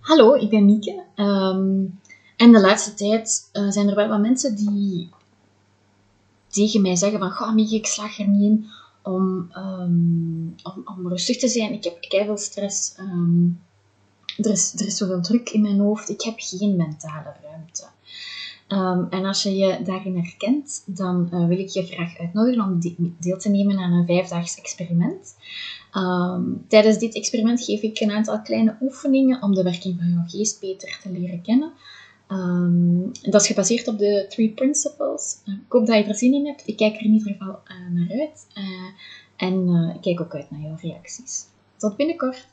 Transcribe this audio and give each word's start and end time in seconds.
Hallo, 0.00 0.34
ik 0.34 0.50
ben 0.50 0.64
Mieke. 0.64 1.04
Ehm, 1.14 1.84
en 2.36 2.52
de 2.52 2.60
laatste 2.60 2.94
tijd 2.94 3.48
eh, 3.52 3.70
zijn 3.70 3.88
er 3.88 3.94
wel 3.94 4.08
wat 4.08 4.20
mensen 4.20 4.56
die 4.56 5.08
tegen 6.48 6.82
mij 6.82 6.96
zeggen 6.96 7.18
van, 7.18 7.30
goh 7.30 7.54
Mieke, 7.54 7.74
ik 7.74 7.86
slaag 7.86 8.18
er 8.18 8.28
niet 8.28 8.42
in 8.42 8.66
om, 9.02 9.48
ehm, 9.52 10.78
om, 10.84 11.08
rustig 11.08 11.36
te 11.38 11.48
zijn. 11.48 11.72
Ik 11.72 11.84
heb 11.84 11.96
veel 12.08 12.36
stress. 12.36 12.94
Ehm, 12.96 13.44
er, 14.36 14.50
is, 14.50 14.72
er 14.74 14.86
is 14.86 14.96
zoveel 14.96 15.20
druk 15.20 15.50
in 15.50 15.62
mijn 15.62 15.78
hoofd. 15.78 16.08
Ik 16.08 16.22
heb 16.22 16.34
geen 16.36 16.76
mentale 16.76 17.34
ruimte. 17.42 17.88
en 19.10 19.24
als 19.24 19.42
je 19.42 19.56
je 19.56 19.82
daarin 19.84 20.16
herkent, 20.16 20.82
dan 20.86 21.28
uh, 21.32 21.46
wil 21.46 21.58
ik 21.58 21.68
je 21.68 21.86
graag 21.86 22.18
uitnodigen 22.18 22.62
om 22.62 22.80
deel 23.20 23.38
te 23.38 23.48
nemen 23.48 23.78
aan 23.78 23.92
een 23.92 24.06
vijfdaags 24.06 24.58
experiment. 24.58 25.34
Um, 25.94 26.64
tijdens 26.68 26.98
dit 26.98 27.14
experiment 27.14 27.64
geef 27.64 27.82
ik 27.82 28.00
een 28.00 28.10
aantal 28.10 28.42
kleine 28.42 28.76
oefeningen 28.80 29.42
om 29.42 29.54
de 29.54 29.62
werking 29.62 29.98
van 29.98 30.10
jouw 30.10 30.24
geest 30.26 30.60
beter 30.60 30.98
te 31.02 31.10
leren 31.10 31.42
kennen. 31.42 31.72
Um, 32.28 33.10
dat 33.22 33.40
is 33.40 33.46
gebaseerd 33.46 33.88
op 33.88 33.98
de 33.98 34.26
Three 34.28 34.50
Principles. 34.50 35.42
Uh, 35.46 35.54
ik 35.54 35.72
hoop 35.72 35.86
dat 35.86 35.96
je 35.96 36.04
er 36.04 36.14
zin 36.14 36.34
in 36.34 36.46
hebt. 36.46 36.62
Ik 36.66 36.76
kijk 36.76 36.96
er 36.96 37.04
in 37.04 37.12
ieder 37.12 37.32
geval 37.32 37.58
uh, 37.64 37.98
naar 37.98 38.20
uit. 38.20 38.46
Uh, 38.54 38.90
en 39.36 39.68
ik 39.94 40.00
kijk 40.00 40.20
ook 40.20 40.34
uit 40.34 40.50
naar 40.50 40.60
jouw 40.60 40.76
reacties. 40.80 41.44
Tot 41.76 41.96
binnenkort! 41.96 42.46